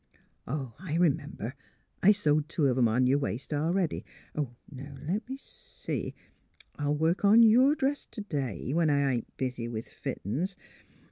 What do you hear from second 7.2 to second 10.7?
on your dress t' day— ^when I ain't busy with fittin's.